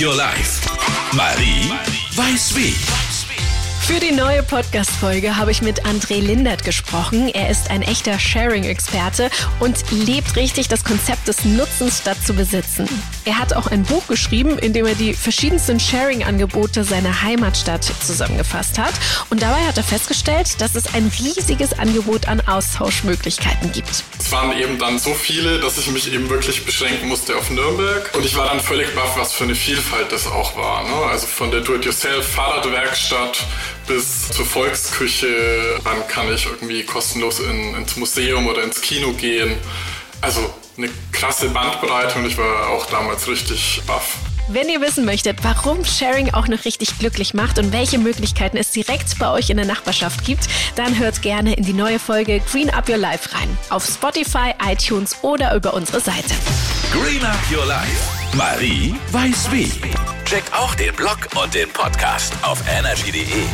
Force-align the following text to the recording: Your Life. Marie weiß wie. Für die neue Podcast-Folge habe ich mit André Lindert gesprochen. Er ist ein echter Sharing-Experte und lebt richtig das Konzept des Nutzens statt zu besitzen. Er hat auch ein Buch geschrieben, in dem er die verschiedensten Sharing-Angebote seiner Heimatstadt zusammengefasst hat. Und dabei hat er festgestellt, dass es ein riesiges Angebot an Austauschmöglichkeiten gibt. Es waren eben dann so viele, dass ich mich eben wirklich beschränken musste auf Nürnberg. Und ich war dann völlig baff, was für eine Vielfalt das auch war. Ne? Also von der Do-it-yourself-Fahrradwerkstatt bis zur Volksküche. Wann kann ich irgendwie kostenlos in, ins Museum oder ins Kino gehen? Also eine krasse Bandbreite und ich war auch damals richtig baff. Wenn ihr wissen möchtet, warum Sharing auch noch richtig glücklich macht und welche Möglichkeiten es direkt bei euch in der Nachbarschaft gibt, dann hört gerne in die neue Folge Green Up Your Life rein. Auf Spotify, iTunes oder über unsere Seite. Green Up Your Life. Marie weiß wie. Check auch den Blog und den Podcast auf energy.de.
Your 0.00 0.14
Life. 0.14 0.66
Marie 1.12 1.70
weiß 2.16 2.56
wie. 2.56 2.74
Für 3.82 4.00
die 4.00 4.12
neue 4.12 4.42
Podcast-Folge 4.42 5.36
habe 5.36 5.50
ich 5.50 5.60
mit 5.60 5.84
André 5.84 6.20
Lindert 6.20 6.64
gesprochen. 6.64 7.28
Er 7.28 7.50
ist 7.50 7.70
ein 7.70 7.82
echter 7.82 8.18
Sharing-Experte 8.18 9.28
und 9.58 9.84
lebt 9.90 10.36
richtig 10.36 10.68
das 10.68 10.84
Konzept 10.84 11.28
des 11.28 11.44
Nutzens 11.44 11.98
statt 11.98 12.16
zu 12.24 12.32
besitzen. 12.32 12.88
Er 13.24 13.38
hat 13.38 13.52
auch 13.52 13.66
ein 13.66 13.82
Buch 13.82 14.06
geschrieben, 14.06 14.58
in 14.58 14.72
dem 14.72 14.86
er 14.86 14.94
die 14.94 15.12
verschiedensten 15.12 15.78
Sharing-Angebote 15.78 16.84
seiner 16.84 17.22
Heimatstadt 17.22 17.84
zusammengefasst 17.84 18.78
hat. 18.78 18.94
Und 19.28 19.42
dabei 19.42 19.60
hat 19.66 19.76
er 19.76 19.84
festgestellt, 19.84 20.60
dass 20.60 20.74
es 20.74 20.94
ein 20.94 21.12
riesiges 21.18 21.78
Angebot 21.78 22.28
an 22.28 22.40
Austauschmöglichkeiten 22.40 23.72
gibt. 23.72 24.04
Es 24.18 24.32
waren 24.32 24.56
eben 24.58 24.78
dann 24.78 24.98
so 24.98 25.12
viele, 25.12 25.60
dass 25.60 25.76
ich 25.76 25.90
mich 25.90 26.12
eben 26.12 26.30
wirklich 26.30 26.64
beschränken 26.64 27.08
musste 27.08 27.36
auf 27.36 27.50
Nürnberg. 27.50 28.10
Und 28.14 28.24
ich 28.24 28.36
war 28.36 28.48
dann 28.48 28.60
völlig 28.60 28.94
baff, 28.94 29.18
was 29.18 29.32
für 29.32 29.44
eine 29.44 29.54
Vielfalt 29.54 30.10
das 30.12 30.26
auch 30.26 30.56
war. 30.56 30.84
Ne? 30.84 31.10
Also 31.10 31.26
von 31.26 31.50
der 31.50 31.60
Do-it-yourself-Fahrradwerkstatt 31.60 33.44
bis 33.86 34.30
zur 34.30 34.46
Volksküche. 34.46 35.78
Wann 35.82 36.06
kann 36.08 36.32
ich 36.32 36.46
irgendwie 36.46 36.84
kostenlos 36.84 37.40
in, 37.40 37.74
ins 37.74 37.96
Museum 37.96 38.46
oder 38.46 38.62
ins 38.62 38.80
Kino 38.80 39.12
gehen? 39.12 39.56
Also 40.22 40.54
eine 40.82 40.92
krasse 41.12 41.48
Bandbreite 41.50 42.18
und 42.18 42.26
ich 42.26 42.38
war 42.38 42.68
auch 42.70 42.86
damals 42.86 43.28
richtig 43.28 43.82
baff. 43.86 44.16
Wenn 44.48 44.68
ihr 44.68 44.80
wissen 44.80 45.04
möchtet, 45.04 45.38
warum 45.44 45.84
Sharing 45.84 46.34
auch 46.34 46.48
noch 46.48 46.64
richtig 46.64 46.98
glücklich 46.98 47.34
macht 47.34 47.58
und 47.58 47.72
welche 47.72 47.98
Möglichkeiten 47.98 48.56
es 48.56 48.72
direkt 48.72 49.16
bei 49.18 49.30
euch 49.30 49.48
in 49.50 49.58
der 49.58 49.66
Nachbarschaft 49.66 50.24
gibt, 50.24 50.48
dann 50.74 50.98
hört 50.98 51.22
gerne 51.22 51.54
in 51.54 51.64
die 51.64 51.72
neue 51.72 52.00
Folge 52.00 52.40
Green 52.50 52.68
Up 52.70 52.88
Your 52.88 52.96
Life 52.96 53.32
rein. 53.32 53.56
Auf 53.68 53.86
Spotify, 53.86 54.52
iTunes 54.66 55.16
oder 55.22 55.54
über 55.54 55.74
unsere 55.74 56.00
Seite. 56.00 56.34
Green 56.90 57.24
Up 57.24 57.38
Your 57.52 57.66
Life. 57.66 58.36
Marie 58.36 58.96
weiß 59.12 59.52
wie. 59.52 59.70
Check 60.24 60.44
auch 60.52 60.74
den 60.74 60.94
Blog 60.96 61.28
und 61.40 61.54
den 61.54 61.68
Podcast 61.68 62.32
auf 62.42 62.60
energy.de. 62.68 63.44